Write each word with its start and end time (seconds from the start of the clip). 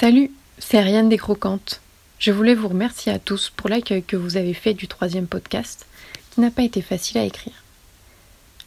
Salut, 0.00 0.30
c'est 0.58 0.78
Ariane 0.78 1.10
des 1.10 1.18
Croquantes. 1.18 1.82
Je 2.18 2.32
voulais 2.32 2.54
vous 2.54 2.68
remercier 2.68 3.12
à 3.12 3.18
tous 3.18 3.52
pour 3.54 3.68
l'accueil 3.68 4.02
que 4.02 4.16
vous 4.16 4.38
avez 4.38 4.54
fait 4.54 4.72
du 4.72 4.88
troisième 4.88 5.26
podcast, 5.26 5.84
qui 6.30 6.40
n'a 6.40 6.50
pas 6.50 6.62
été 6.62 6.80
facile 6.80 7.18
à 7.18 7.24
écrire. 7.24 7.52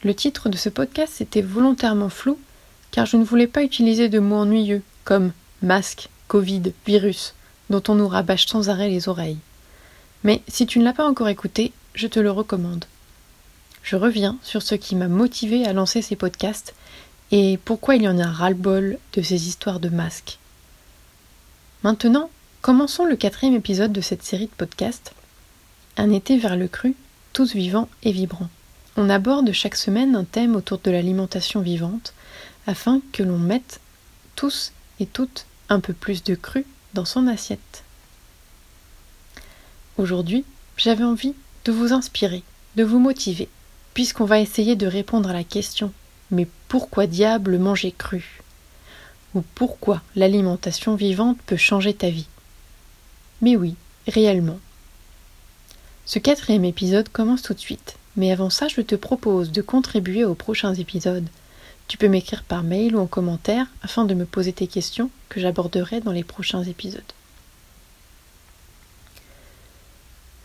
Le 0.04 0.14
titre 0.14 0.50
de 0.50 0.58
ce 0.58 0.70
podcast 0.70 1.22
était 1.22 1.42
volontairement 1.42 2.10
flou, 2.10 2.38
car 2.92 3.08
je 3.08 3.18
ne 3.18 3.24
voulais 3.24 3.48
pas 3.48 3.64
utiliser 3.64 4.10
de 4.10 4.20
mots 4.20 4.42
ennuyeux, 4.42 4.84
comme 5.06 5.32
masque, 5.64 6.10
Covid, 6.28 6.72
virus, 6.86 7.34
dont 7.72 7.82
on 7.88 7.96
nous 7.96 8.08
rabâche 8.08 8.46
sans 8.46 8.70
arrêt 8.70 8.90
les 8.90 9.10
oreilles. 9.10 9.40
Mais 10.24 10.44
si 10.48 10.68
tu 10.68 10.78
ne 10.78 10.84
l'as 10.84 10.94
pas 10.94 11.10
encore 11.10 11.30
écouté, 11.30 11.72
je 11.96 12.06
te 12.06 12.20
le 12.20 12.30
recommande. 12.30 12.86
Je 13.82 13.96
reviens 13.96 14.38
sur 14.44 14.62
ce 14.62 14.76
qui 14.76 14.96
m'a 14.96 15.08
motivé 15.08 15.66
à 15.66 15.74
lancer 15.74 16.04
ces 16.04 16.16
podcasts 16.16 16.76
et 17.32 17.58
pourquoi 17.66 17.96
il 17.96 18.04
y 18.04 18.08
en 18.08 18.20
a 18.20 18.28
ras-le-bol 18.28 19.00
de 19.14 19.22
ces 19.24 19.48
histoires 19.48 19.80
de 19.80 19.90
masques. 19.90 20.38
Maintenant, 21.84 22.30
commençons 22.62 23.06
le 23.06 23.18
quatrième 23.18 23.56
épisode 23.56 23.92
de 23.92 24.00
cette 24.00 24.24
série 24.24 24.46
de 24.46 24.52
podcasts. 24.52 25.14
Un 25.98 26.12
été 26.12 26.38
vers 26.38 26.56
le 26.56 26.70
cru, 26.70 26.96
tous 27.34 27.54
vivants 27.54 27.90
et 28.04 28.12
vibrants. 28.12 28.50
On 28.96 29.10
aborde 29.10 29.52
chaque 29.52 29.76
semaine 29.76 30.16
un 30.16 30.24
thème 30.24 30.56
autour 30.56 30.80
de 30.80 30.92
l'alimentation 30.92 31.60
vivante 31.60 32.14
afin 32.68 33.02
que 33.12 33.22
l'on 33.22 33.38
mette 33.38 33.82
tous 34.38 34.72
et 35.00 35.06
toutes 35.06 35.46
un 35.68 35.82
peu 35.82 35.94
plus 35.94 36.24
de 36.24 36.36
cru 36.36 36.66
dans 36.94 37.06
son 37.06 37.28
assiette. 37.28 37.84
Aujourd'hui, 39.98 40.46
j'avais 40.78 41.04
envie 41.04 41.36
de 41.66 41.72
vous 41.72 41.92
inspirer, 41.92 42.44
de 42.78 42.84
vous 42.84 43.00
motiver, 43.00 43.50
puisqu'on 43.94 44.26
va 44.26 44.40
essayer 44.40 44.76
de 44.76 44.88
répondre 44.88 45.30
à 45.30 45.34
la 45.34 45.44
question 45.44 45.92
mais 46.32 46.48
pourquoi 46.68 47.08
diable 47.08 47.60
manger 47.60 47.92
cru? 47.92 48.43
Ou 49.36 49.42
pourquoi 49.56 50.02
l'alimentation 50.16 50.96
vivante 50.96 51.38
peut 51.46 51.58
changer 51.58 51.94
ta 51.94 52.10
vie 52.10 52.28
Mais 53.42 53.56
oui, 53.56 53.76
réellement. 54.08 54.60
Ce 56.06 56.20
quatrième 56.20 56.66
épisode 56.66 57.10
commence 57.10 57.42
tout 57.42 57.54
de 57.54 57.60
suite, 57.60 57.96
mais 58.16 58.32
avant 58.32 58.50
ça, 58.50 58.68
je 58.68 58.82
te 58.82 58.96
propose 58.96 59.52
de 59.52 59.62
contribuer 59.62 60.26
aux 60.26 60.36
prochains 60.36 60.74
épisodes. 60.74 61.28
Tu 61.88 61.98
peux 61.98 62.08
m'écrire 62.08 62.44
par 62.44 62.64
mail 62.64 62.96
ou 62.96 63.00
en 63.00 63.08
commentaire 63.08 63.68
afin 63.82 64.06
de 64.06 64.14
me 64.14 64.26
poser 64.26 64.54
tes 64.54 64.68
questions 64.68 65.10
que 65.30 65.40
j'aborderai 65.40 66.02
dans 66.02 66.12
les 66.12 66.24
prochains 66.24 66.64
épisodes. 66.64 67.02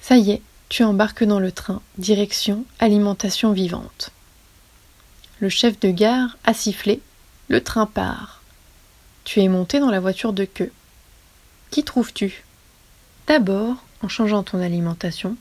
Ça 0.01 0.17
y 0.17 0.31
est, 0.31 0.43
tu 0.69 0.85
embarques 0.85 1.25
dans 1.25 1.41
le 1.41 1.53
train, 1.53 1.83
direction 1.99 2.65
alimentation 2.79 3.53
vivante. 3.53 4.11
Le 5.41 5.49
chef 5.49 5.79
de 5.81 5.91
gare 5.91 6.37
a 6.45 6.55
sifflé. 6.55 7.01
Le 7.49 7.63
train 7.63 7.87
part. 7.87 8.38
Tu 9.29 9.43
es 9.43 9.49
monté 9.49 9.79
dans 9.79 9.91
la 9.91 10.01
voiture 10.01 10.33
de 10.33 10.47
queue. 10.47 10.73
Qui 11.71 11.85
trouves-tu? 11.85 12.45
D'abord, 13.27 13.77
en 14.01 14.09
changeant 14.09 14.43
ton 14.43 14.59
alimentation, 14.59 15.37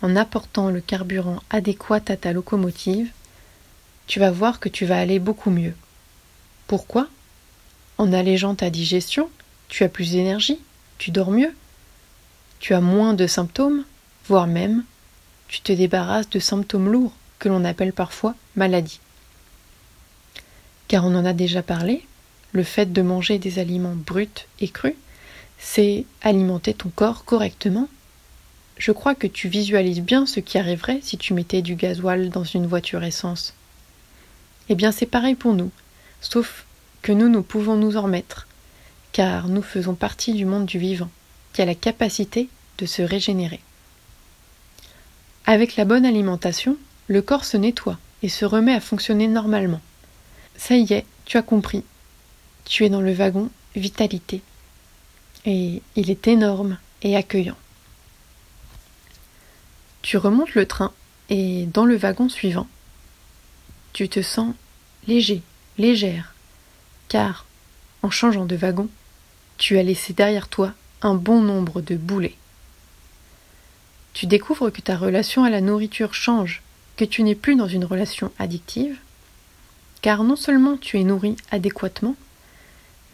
en 0.00 0.16
apportant 0.16 0.70
le 0.70 0.80
carburant 0.80 1.42
adéquat 1.50 2.00
à 2.08 2.16
ta 2.16 2.32
locomotive, 2.32 3.10
tu 4.06 4.18
vas 4.18 4.30
voir 4.30 4.60
que 4.60 4.70
tu 4.70 4.86
vas 4.86 4.98
aller 4.98 5.18
beaucoup 5.18 5.50
mieux. 5.50 5.74
Pourquoi? 6.68 7.06
En 7.98 8.14
allégeant 8.14 8.54
ta 8.54 8.70
digestion, 8.70 9.28
tu 9.68 9.84
as 9.84 9.90
plus 9.90 10.12
d'énergie, 10.12 10.58
tu 10.96 11.10
dors 11.10 11.30
mieux, 11.30 11.54
tu 12.60 12.72
as 12.72 12.80
moins 12.80 13.12
de 13.12 13.26
symptômes, 13.26 13.84
voire 14.26 14.46
même 14.46 14.84
tu 15.48 15.60
te 15.60 15.72
débarrasses 15.72 16.30
de 16.30 16.38
symptômes 16.38 16.90
lourds 16.90 17.12
que 17.40 17.50
l'on 17.50 17.66
appelle 17.66 17.92
parfois 17.92 18.34
maladie. 18.54 19.00
Car 20.88 21.04
on 21.04 21.14
en 21.14 21.26
a 21.26 21.34
déjà 21.34 21.62
parlé, 21.62 22.06
le 22.52 22.62
fait 22.62 22.92
de 22.92 23.02
manger 23.02 23.38
des 23.38 23.58
aliments 23.58 23.94
bruts 23.94 24.46
et 24.60 24.68
crus, 24.68 24.94
c'est 25.58 26.04
alimenter 26.22 26.74
ton 26.74 26.90
corps 26.90 27.24
correctement. 27.24 27.88
Je 28.76 28.92
crois 28.92 29.14
que 29.14 29.26
tu 29.26 29.48
visualises 29.48 30.00
bien 30.00 30.26
ce 30.26 30.40
qui 30.40 30.58
arriverait 30.58 31.00
si 31.02 31.16
tu 31.16 31.34
mettais 31.34 31.62
du 31.62 31.76
gasoil 31.76 32.28
dans 32.28 32.44
une 32.44 32.66
voiture 32.66 33.04
essence. 33.04 33.54
Eh 34.68 34.74
bien 34.74 34.92
c'est 34.92 35.06
pareil 35.06 35.34
pour 35.34 35.54
nous, 35.54 35.70
sauf 36.20 36.66
que 37.02 37.12
nous, 37.12 37.28
nous 37.28 37.42
pouvons 37.42 37.76
nous 37.76 37.96
en 37.96 38.02
remettre, 38.02 38.46
car 39.12 39.48
nous 39.48 39.62
faisons 39.62 39.94
partie 39.94 40.32
du 40.32 40.44
monde 40.44 40.66
du 40.66 40.78
vivant, 40.78 41.10
qui 41.52 41.62
a 41.62 41.64
la 41.64 41.74
capacité 41.74 42.48
de 42.78 42.86
se 42.86 43.02
régénérer. 43.02 43.60
Avec 45.46 45.76
la 45.76 45.84
bonne 45.84 46.04
alimentation, 46.04 46.76
le 47.06 47.22
corps 47.22 47.44
se 47.44 47.56
nettoie 47.56 47.98
et 48.22 48.28
se 48.28 48.44
remet 48.44 48.74
à 48.74 48.80
fonctionner 48.80 49.28
normalement. 49.28 49.80
Ça 50.56 50.76
y 50.76 50.92
est, 50.92 51.06
tu 51.24 51.36
as 51.36 51.42
compris. 51.42 51.84
Tu 52.66 52.84
es 52.84 52.90
dans 52.90 53.00
le 53.00 53.12
wagon 53.12 53.50
vitalité. 53.74 54.42
Et 55.44 55.82
il 55.94 56.10
est 56.10 56.28
énorme 56.28 56.78
et 57.02 57.16
accueillant. 57.16 57.56
Tu 60.02 60.16
remontes 60.18 60.54
le 60.54 60.66
train 60.66 60.92
et 61.28 61.66
dans 61.66 61.84
le 61.84 61.96
wagon 61.96 62.28
suivant, 62.28 62.68
tu 63.92 64.08
te 64.08 64.22
sens 64.22 64.54
léger, 65.08 65.42
légère, 65.78 66.34
car 67.08 67.46
en 68.02 68.10
changeant 68.10 68.44
de 68.44 68.56
wagon, 68.56 68.88
tu 69.58 69.78
as 69.78 69.82
laissé 69.82 70.12
derrière 70.12 70.48
toi 70.48 70.74
un 71.02 71.14
bon 71.14 71.40
nombre 71.40 71.80
de 71.80 71.96
boulets. 71.96 72.36
Tu 74.12 74.26
découvres 74.26 74.70
que 74.70 74.80
ta 74.80 74.96
relation 74.96 75.44
à 75.44 75.50
la 75.50 75.60
nourriture 75.60 76.14
change 76.14 76.62
que 76.96 77.04
tu 77.04 77.22
n'es 77.22 77.34
plus 77.34 77.56
dans 77.56 77.68
une 77.68 77.84
relation 77.84 78.32
addictive, 78.38 78.96
car 80.02 80.24
non 80.24 80.36
seulement 80.36 80.76
tu 80.76 80.98
es 80.98 81.04
nourri 81.04 81.36
adéquatement, 81.50 82.16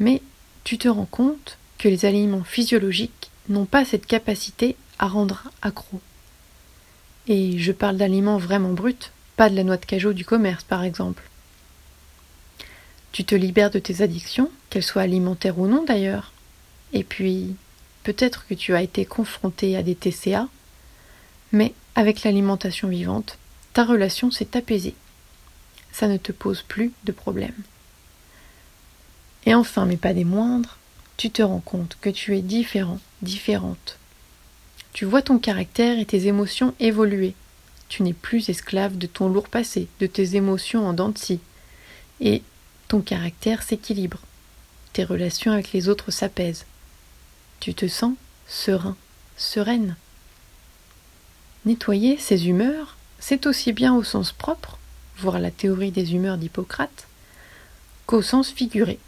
mais 0.02 0.20
tu 0.64 0.78
te 0.78 0.88
rends 0.88 1.06
compte 1.06 1.58
que 1.78 1.88
les 1.88 2.04
aliments 2.04 2.42
physiologiques 2.42 3.30
n'ont 3.48 3.66
pas 3.66 3.84
cette 3.84 4.06
capacité 4.06 4.74
à 4.98 5.06
rendre 5.06 5.44
accro. 5.62 6.00
Et 7.28 7.56
je 7.58 7.70
parle 7.70 7.96
d'aliments 7.96 8.36
vraiment 8.36 8.72
bruts, 8.72 9.10
pas 9.36 9.48
de 9.48 9.54
la 9.54 9.62
noix 9.62 9.76
de 9.76 9.86
cajou 9.86 10.12
du 10.12 10.24
commerce 10.24 10.64
par 10.64 10.82
exemple. 10.82 11.22
Tu 13.12 13.24
te 13.24 13.36
libères 13.36 13.70
de 13.70 13.78
tes 13.78 14.02
addictions, 14.02 14.50
qu'elles 14.70 14.82
soient 14.82 15.02
alimentaires 15.02 15.60
ou 15.60 15.68
non 15.68 15.84
d'ailleurs. 15.84 16.32
Et 16.92 17.04
puis, 17.04 17.54
peut-être 18.02 18.44
que 18.48 18.54
tu 18.54 18.74
as 18.74 18.82
été 18.82 19.04
confronté 19.04 19.76
à 19.76 19.84
des 19.84 19.94
TCA, 19.94 20.48
mais 21.52 21.74
avec 21.94 22.24
l'alimentation 22.24 22.88
vivante, 22.88 23.38
ta 23.72 23.84
relation 23.84 24.32
s'est 24.32 24.56
apaisée. 24.56 24.96
Ça 25.92 26.08
ne 26.08 26.16
te 26.16 26.32
pose 26.32 26.62
plus 26.62 26.90
de 27.04 27.12
problème. 27.12 27.54
Et 29.46 29.54
enfin, 29.54 29.86
mais 29.86 29.96
pas 29.96 30.14
des 30.14 30.24
moindres, 30.24 30.78
tu 31.16 31.30
te 31.30 31.42
rends 31.42 31.60
compte 31.60 31.96
que 32.00 32.10
tu 32.10 32.36
es 32.36 32.42
différent, 32.42 33.00
différente. 33.22 33.98
Tu 34.92 35.04
vois 35.04 35.22
ton 35.22 35.38
caractère 35.38 35.98
et 35.98 36.04
tes 36.04 36.26
émotions 36.26 36.74
évoluer. 36.80 37.34
Tu 37.88 38.02
n'es 38.02 38.12
plus 38.12 38.48
esclave 38.48 38.98
de 38.98 39.06
ton 39.06 39.28
lourd 39.28 39.48
passé, 39.48 39.88
de 40.00 40.06
tes 40.06 40.36
émotions 40.36 40.86
en 40.86 40.92
dents 40.92 41.08
de 41.08 41.18
scie. 41.18 41.40
Et 42.20 42.42
ton 42.88 43.00
caractère 43.00 43.62
s'équilibre. 43.62 44.20
Tes 44.92 45.04
relations 45.04 45.52
avec 45.52 45.72
les 45.72 45.88
autres 45.88 46.10
s'apaisent. 46.10 46.66
Tu 47.60 47.74
te 47.74 47.88
sens 47.88 48.14
serein, 48.46 48.96
sereine. 49.36 49.96
Nettoyer 51.64 52.18
ses 52.18 52.48
humeurs, 52.48 52.96
c'est 53.18 53.46
aussi 53.46 53.72
bien 53.72 53.94
au 53.94 54.02
sens 54.02 54.32
propre, 54.32 54.78
voire 55.18 55.38
la 55.38 55.50
théorie 55.50 55.92
des 55.92 56.14
humeurs 56.14 56.36
d'Hippocrate, 56.36 57.06
qu'au 58.06 58.20
sens 58.20 58.50
figuré. 58.50 58.98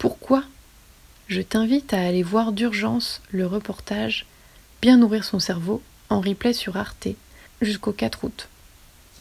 Pourquoi 0.00 0.42
Je 1.28 1.40
t'invite 1.40 1.94
à 1.94 2.00
aller 2.04 2.24
voir 2.24 2.50
d'urgence 2.50 3.22
le 3.30 3.46
reportage 3.46 4.26
Bien 4.82 4.96
nourrir 4.96 5.22
son 5.22 5.38
cerveau 5.38 5.80
en 6.08 6.20
replay 6.20 6.52
sur 6.52 6.76
Arte 6.76 7.06
jusqu'au 7.60 7.92
4 7.92 8.24
août. 8.24 8.48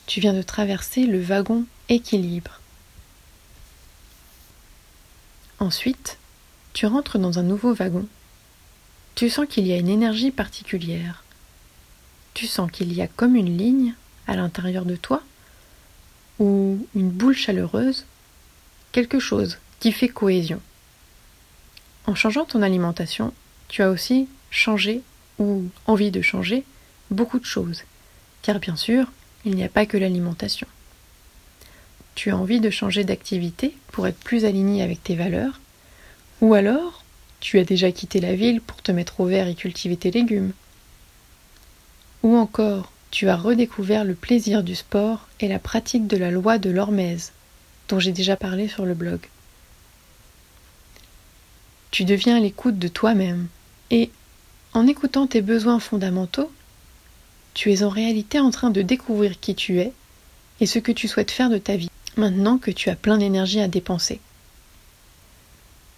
Tu 0.08 0.20
viens 0.20 0.34
de 0.34 0.42
traverser 0.42 1.06
le 1.06 1.22
wagon 1.22 1.66
équilibre. 1.88 2.60
Ensuite, 5.60 6.18
tu 6.74 6.88
rentres 6.88 7.20
dans 7.20 7.38
un 7.38 7.44
nouveau 7.44 7.76
wagon. 7.76 8.08
Tu 9.14 9.30
sens 9.30 9.46
qu'il 9.48 9.68
y 9.68 9.74
a 9.74 9.78
une 9.78 9.90
énergie 9.90 10.32
particulière 10.32 11.24
tu 12.40 12.48
sens 12.48 12.72
qu'il 12.72 12.94
y 12.94 13.02
a 13.02 13.08
comme 13.08 13.36
une 13.36 13.58
ligne 13.58 13.96
à 14.26 14.36
l'intérieur 14.38 14.86
de 14.86 14.96
toi 14.96 15.22
ou 16.40 16.88
une 16.96 17.10
boule 17.10 17.36
chaleureuse, 17.36 18.06
quelque 18.94 19.20
chose 19.20 19.58
qui 19.82 19.92
fait 19.92 20.08
cohésion. 20.08 20.62
En 22.10 22.16
changeant 22.16 22.46
ton 22.46 22.64
alimentation, 22.64 23.34
tu 23.68 23.84
as 23.84 23.92
aussi 23.92 24.28
changé 24.50 25.04
ou 25.38 25.66
envie 25.86 26.10
de 26.10 26.24
changer 26.24 26.64
beaucoup 27.12 27.38
de 27.38 27.46
choses, 27.46 27.84
car 28.42 28.58
bien 28.58 28.76
sûr, 28.76 29.06
il 29.46 29.54
n'y 29.54 29.64
a 29.64 29.70
pas 29.70 29.86
que 29.86 29.96
l'alimentation. 29.96 30.66
Tu 32.16 32.32
as 32.32 32.36
envie 32.36 32.62
de 32.62 32.72
changer 32.72 33.04
d'activité 33.04 33.76
pour 33.92 34.08
être 34.08 34.18
plus 34.18 34.46
aligné 34.46 34.82
avec 34.82 35.04
tes 35.04 35.14
valeurs, 35.14 35.60
ou 36.42 36.56
alors 36.56 37.04
tu 37.42 37.60
as 37.60 37.64
déjà 37.64 37.92
quitté 37.92 38.20
la 38.20 38.34
ville 38.34 38.60
pour 38.60 38.82
te 38.82 38.92
mettre 38.92 39.20
au 39.20 39.28
vert 39.28 39.48
et 39.48 39.54
cultiver 39.54 39.96
tes 39.96 40.10
légumes. 40.10 40.54
Ou 42.24 42.36
encore, 42.38 42.92
tu 43.12 43.30
as 43.30 43.38
redécouvert 43.38 44.04
le 44.04 44.16
plaisir 44.16 44.64
du 44.64 44.74
sport 44.74 45.28
et 45.42 45.48
la 45.48 45.60
pratique 45.60 46.08
de 46.08 46.18
la 46.18 46.32
loi 46.32 46.58
de 46.58 46.72
l'hormèse, 46.72 47.34
dont 47.88 48.00
j'ai 48.00 48.14
déjà 48.14 48.36
parlé 48.36 48.68
sur 48.68 48.88
le 48.88 48.96
blog. 48.96 49.20
Tu 51.92 52.06
deviens 52.06 52.40
l'écoute 52.40 52.78
de 52.78 52.88
toi-même. 52.88 53.48
Et 53.92 54.12
en 54.74 54.88
écoutant 54.88 55.28
tes 55.28 55.42
besoins 55.42 55.80
fondamentaux, 55.80 56.52
tu 57.54 57.72
es 57.74 57.84
en 57.84 57.90
réalité 57.90 58.40
en 58.40 58.52
train 58.52 58.70
de 58.70 58.82
découvrir 58.82 59.40
qui 59.40 59.56
tu 59.56 59.80
es 59.80 59.92
et 60.60 60.66
ce 60.66 60.80
que 60.80 60.92
tu 60.92 61.08
souhaites 61.08 61.32
faire 61.32 61.50
de 61.50 61.58
ta 61.58 61.76
vie, 61.76 61.90
maintenant 62.18 62.58
que 62.58 62.72
tu 62.72 62.90
as 62.90 62.96
plein 62.96 63.18
d'énergie 63.18 63.60
à 63.60 63.68
dépenser. 63.68 64.20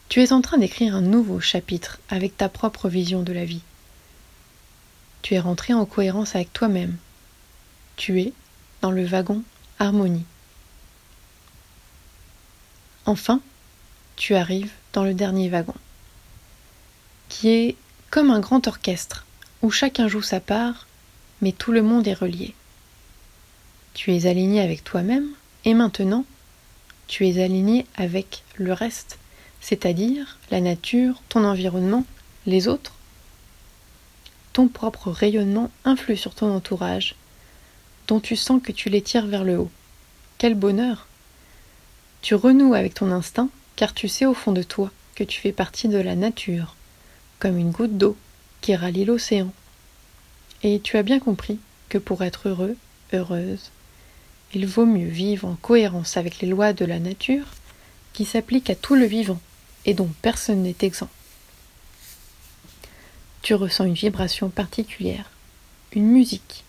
Tu 0.07 0.21
es 0.21 0.33
en 0.33 0.41
train 0.41 0.57
d'écrire 0.57 0.95
un 0.95 1.01
nouveau 1.01 1.39
chapitre 1.39 1.99
avec 2.09 2.38
ta 2.38 2.49
propre 2.49 2.89
vision 2.89 3.23
de 3.23 3.33
la 3.33 3.45
vie. 3.45 3.61
Tu 5.21 5.35
es 5.35 5.39
rentré 5.39 5.73
en 5.73 5.85
cohérence 5.85 6.35
avec 6.35 6.51
toi-même. 6.53 6.97
Tu 7.95 8.21
es 8.21 8.33
dans 8.81 8.91
le 8.91 9.05
wagon 9.05 9.43
harmonie. 9.79 10.25
Enfin, 13.05 13.41
tu 14.21 14.35
arrives 14.35 14.69
dans 14.94 15.03
le 15.03 15.15
dernier 15.15 15.50
wagon, 15.50 15.73
qui 17.27 17.50
est 17.50 17.75
comme 18.12 18.29
un 18.29 18.39
grand 18.39 18.68
orchestre, 18.68 19.25
où 19.63 19.71
chacun 19.71 20.07
joue 20.07 20.21
sa 20.21 20.39
part, 20.39 20.85
mais 21.41 21.51
tout 21.51 21.71
le 21.71 21.81
monde 21.81 22.07
est 22.07 22.13
relié. 22.13 22.53
Tu 23.95 24.15
es 24.15 24.27
aligné 24.27 24.62
avec 24.62 24.83
toi-même, 24.83 25.27
et 25.65 25.73
maintenant, 25.73 26.23
tu 27.07 27.27
es 27.27 27.44
aligné 27.44 27.88
avec 27.95 28.44
le 28.57 28.73
reste, 28.73 29.18
c'est-à-dire 29.59 30.38
la 30.51 30.62
nature, 30.62 31.24
ton 31.27 31.44
environnement, 31.44 32.06
les 32.45 32.67
autres. 32.67 32.94
Ton 34.53 34.67
propre 34.67 35.09
rayonnement 35.09 35.71
influe 35.83 36.15
sur 36.15 36.35
ton 36.35 36.56
entourage, 36.56 37.15
dont 38.07 38.19
tu 38.19 38.35
sens 38.35 38.62
que 38.62 38.71
tu 38.71 38.89
les 38.89 39.01
tires 39.01 39.25
vers 39.25 39.44
le 39.44 39.57
haut. 39.57 39.71
Quel 40.38 40.53
bonheur 40.53 41.07
Tu 42.21 42.35
renoues 42.35 42.75
avec 42.75 42.94
ton 42.94 43.12
instinct, 43.12 43.50
car 43.81 43.95
tu 43.95 44.07
sais 44.07 44.28
au 44.28 44.36
fond 44.36 44.51
de 44.51 44.62
toi 44.62 44.92
que 45.16 45.24
tu 45.24 45.42
fais 45.42 45.51
partie 45.51 45.88
de 45.88 45.98
la 45.98 46.16
nature, 46.16 46.75
comme 47.39 47.57
une 47.57 47.72
goutte 47.72 47.98
d'eau 47.98 48.16
qui 48.62 48.75
rallie 48.75 49.06
l'océan. 49.06 49.51
Et 50.62 50.80
tu 50.80 50.98
as 50.98 51.01
bien 51.01 51.18
compris 51.18 51.57
que 51.89 51.98
pour 51.98 52.24
être 52.24 52.48
heureux, 52.48 52.78
heureuse, 53.12 53.72
il 54.54 54.68
vaut 54.68 54.86
mieux 54.86 55.07
vivre 55.07 55.48
en 55.48 55.56
cohérence 55.56 56.16
avec 56.16 56.42
les 56.42 56.48
lois 56.48 56.74
de 56.74 56.86
la 56.86 57.00
nature 57.00 57.48
qui 58.13 58.24
s'appliquent 58.24 58.69
à 58.69 58.75
tout 58.75 58.94
le 58.94 59.06
vivant 59.06 59.42
et 59.86 59.95
dont 59.95 60.12
personne 60.22 60.62
n'est 60.62 60.75
exempt. 60.81 61.10
Tu 63.42 63.56
ressens 63.56 63.86
une 63.86 63.95
vibration 63.95 64.50
particulière, 64.50 65.31
une 65.94 66.06
musique 66.06 66.66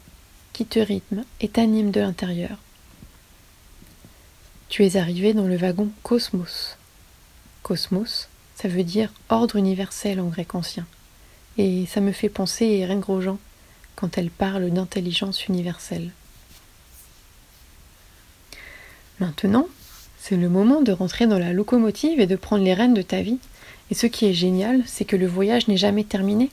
qui 0.54 0.64
te 0.64 0.78
rythme 0.78 1.26
et 1.42 1.50
t'anime 1.50 1.90
de 1.90 2.00
l'intérieur. 2.00 2.56
Tu 4.70 4.86
es 4.86 4.96
arrivé 4.96 5.34
dans 5.34 5.46
le 5.46 5.56
wagon 5.56 5.90
Cosmos. 6.02 6.78
Ça 7.76 8.68
veut 8.68 8.84
dire 8.84 9.12
ordre 9.28 9.56
universel 9.56 10.20
en 10.20 10.26
grec 10.26 10.54
ancien. 10.54 10.86
Et 11.58 11.86
ça 11.86 12.00
me 12.00 12.12
fait 12.12 12.28
penser 12.28 12.64
à 12.64 12.76
Irène 12.76 13.00
Grosjean 13.00 13.38
quand 13.96 14.16
elle 14.18 14.30
parle 14.30 14.70
d'intelligence 14.70 15.46
universelle. 15.46 16.10
Maintenant, 19.20 19.68
c'est 20.18 20.36
le 20.36 20.48
moment 20.48 20.82
de 20.82 20.92
rentrer 20.92 21.26
dans 21.26 21.38
la 21.38 21.52
locomotive 21.52 22.20
et 22.20 22.26
de 22.26 22.36
prendre 22.36 22.64
les 22.64 22.74
rênes 22.74 22.94
de 22.94 23.02
ta 23.02 23.22
vie. 23.22 23.38
Et 23.90 23.94
ce 23.94 24.06
qui 24.06 24.26
est 24.26 24.34
génial, 24.34 24.82
c'est 24.86 25.04
que 25.04 25.16
le 25.16 25.26
voyage 25.26 25.68
n'est 25.68 25.76
jamais 25.76 26.04
terminé. 26.04 26.50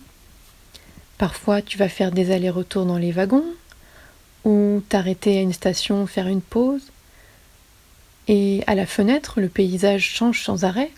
Parfois, 1.18 1.62
tu 1.62 1.78
vas 1.78 1.90
faire 1.90 2.12
des 2.12 2.32
allers-retours 2.32 2.86
dans 2.86 2.98
les 2.98 3.12
wagons, 3.12 3.46
ou 4.46 4.82
t'arrêter 4.90 5.38
à 5.38 5.42
une 5.42 5.54
station, 5.54 6.08
faire 6.08 6.28
une 6.28 6.42
pause. 6.42 6.92
Et 8.28 8.64
à 8.68 8.76
la 8.76 8.86
fenêtre, 8.86 9.40
le 9.40 9.50
paysage 9.50 10.04
change 10.04 10.44
sans 10.44 10.64
arrêt. 10.64 10.92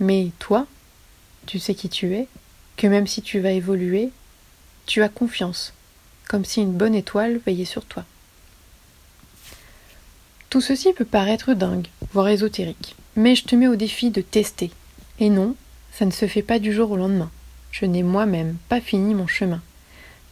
Mais 0.00 0.30
toi, 0.38 0.66
tu 1.46 1.58
sais 1.58 1.74
qui 1.74 1.88
tu 1.88 2.14
es, 2.14 2.28
que 2.76 2.86
même 2.86 3.06
si 3.06 3.22
tu 3.22 3.40
vas 3.40 3.52
évoluer, 3.52 4.10
tu 4.86 5.02
as 5.02 5.08
confiance, 5.08 5.72
comme 6.28 6.44
si 6.44 6.60
une 6.60 6.72
bonne 6.72 6.94
étoile 6.94 7.40
veillait 7.44 7.64
sur 7.64 7.84
toi. 7.84 8.04
Tout 10.50 10.60
ceci 10.60 10.92
peut 10.92 11.04
paraître 11.04 11.54
dingue, 11.54 11.86
voire 12.12 12.28
ésotérique, 12.28 12.94
mais 13.16 13.34
je 13.34 13.44
te 13.44 13.56
mets 13.56 13.68
au 13.68 13.76
défi 13.76 14.10
de 14.10 14.20
tester. 14.20 14.70
Et 15.18 15.30
non, 15.30 15.54
ça 15.92 16.04
ne 16.04 16.10
se 16.10 16.26
fait 16.26 16.42
pas 16.42 16.58
du 16.58 16.72
jour 16.72 16.90
au 16.90 16.96
lendemain. 16.96 17.30
Je 17.70 17.86
n'ai 17.86 18.02
moi-même 18.02 18.56
pas 18.68 18.80
fini 18.80 19.14
mon 19.14 19.26
chemin, 19.26 19.62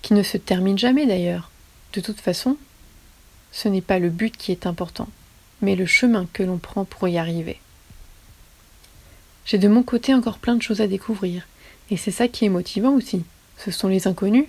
qui 0.02 0.14
ne 0.14 0.22
se 0.22 0.36
termine 0.36 0.78
jamais 0.78 1.06
d'ailleurs. 1.06 1.50
De 1.92 2.00
toute 2.00 2.20
façon, 2.20 2.56
ce 3.52 3.68
n'est 3.68 3.80
pas 3.80 3.98
le 3.98 4.10
but 4.10 4.36
qui 4.36 4.52
est 4.52 4.66
important, 4.66 5.08
mais 5.62 5.74
le 5.74 5.86
chemin 5.86 6.26
que 6.32 6.42
l'on 6.42 6.58
prend 6.58 6.84
pour 6.84 7.08
y 7.08 7.18
arriver. 7.18 7.58
J'ai 9.44 9.58
de 9.58 9.68
mon 9.68 9.82
côté 9.82 10.14
encore 10.14 10.38
plein 10.38 10.54
de 10.54 10.62
choses 10.62 10.80
à 10.80 10.86
découvrir, 10.86 11.46
et 11.90 11.96
c'est 11.96 12.10
ça 12.10 12.28
qui 12.28 12.44
est 12.44 12.50
motivant 12.50 12.92
aussi. 12.92 13.24
Ce 13.56 13.70
sont 13.70 13.88
les 13.88 14.06
inconnus, 14.06 14.46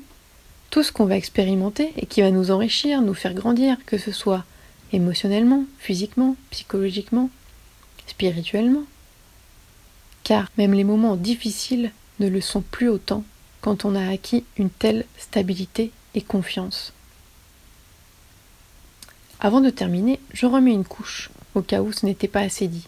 tout 0.70 0.84
ce 0.84 0.92
qu'on 0.92 1.06
va 1.06 1.18
expérimenter 1.18 1.92
et 1.98 2.06
qui 2.06 2.22
va 2.22 2.32
nous 2.32 2.52
enrichir, 2.52 3.02
nous 3.02 3.14
faire 3.14 3.34
grandir, 3.34 3.78
que 3.86 3.98
ce 3.98 4.12
soit 4.12 4.46
émotionnellement, 4.94 5.66
physiquement, 5.80 6.36
psychologiquement, 6.50 7.30
spirituellement. 8.08 8.84
Car 10.24 10.50
même 10.58 10.74
les 10.74 10.84
moments 10.84 11.16
difficiles 11.16 11.92
ne 12.20 12.28
le 12.28 12.42
sont 12.42 12.62
plus 12.62 12.90
autant 12.90 13.24
quand 13.60 13.86
on 13.86 13.96
a 13.96 14.10
acquis 14.10 14.44
une 14.58 14.70
telle 14.70 15.06
stabilité 15.18 15.92
et 16.16 16.22
confiance. 16.22 16.94
Avant 19.40 19.62
de 19.62 19.70
terminer, 19.70 20.20
je 20.34 20.46
remets 20.46 20.74
une 20.74 20.86
couche, 20.86 21.32
au 21.56 21.62
cas 21.62 21.82
où 21.82 21.92
ce 21.92 22.06
n'était 22.06 22.28
pas 22.28 22.42
assez 22.42 22.68
dit. 22.68 22.88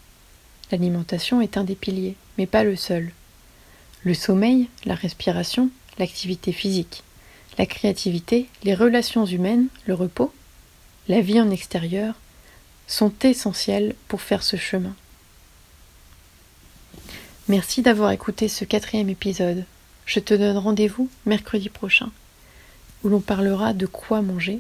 L'alimentation 0.72 1.42
est 1.42 1.58
un 1.58 1.64
des 1.64 1.76
piliers, 1.76 2.16
mais 2.38 2.46
pas 2.46 2.64
le 2.64 2.76
seul. 2.76 3.12
Le 4.04 4.14
sommeil, 4.14 4.68
la 4.86 4.96
respiration, 4.96 5.70
l'activité 5.98 6.52
physique, 6.52 7.04
la 7.58 7.66
créativité, 7.66 8.48
les 8.64 8.74
relations 8.74 9.26
humaines, 9.26 9.68
le 9.86 9.94
repos, 9.94 10.34
la 11.08 11.22
vie 11.22 11.40
en 11.40 11.52
extérieur, 11.52 12.16
sont 12.88 13.14
essentiels 13.24 13.96
pour 14.08 14.22
faire 14.22 14.44
ce 14.44 14.58
chemin. 14.58 14.96
Merci 17.48 17.82
d'avoir 17.82 18.12
écouté 18.12 18.48
ce 18.48 18.66
quatrième 18.66 19.10
épisode. 19.10 19.66
Je 20.06 20.20
te 20.20 20.34
donne 20.34 20.58
rendez-vous 20.58 21.10
mercredi 21.26 21.70
prochain, 21.70 22.12
où 23.04 23.10
l'on 23.10 23.22
parlera 23.22 23.74
de 23.74 23.86
quoi 23.86 24.22
manger 24.22 24.60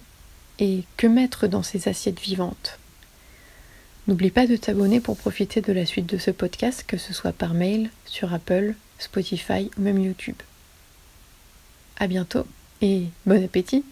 et 0.59 0.83
que 0.97 1.07
mettre 1.07 1.47
dans 1.47 1.63
ces 1.63 1.87
assiettes 1.87 2.19
vivantes. 2.19 2.77
N'oublie 4.07 4.31
pas 4.31 4.47
de 4.47 4.57
t'abonner 4.57 4.99
pour 4.99 5.15
profiter 5.15 5.61
de 5.61 5.71
la 5.71 5.85
suite 5.85 6.07
de 6.07 6.17
ce 6.17 6.29
podcast, 6.31 6.83
que 6.85 6.97
ce 6.97 7.13
soit 7.13 7.31
par 7.31 7.53
mail, 7.53 7.89
sur 8.05 8.33
Apple, 8.33 8.75
Spotify 8.99 9.71
ou 9.77 9.81
même 9.81 9.99
YouTube. 9.99 10.35
À 11.97 12.07
bientôt 12.07 12.45
et 12.81 13.05
bon 13.25 13.43
appétit! 13.43 13.85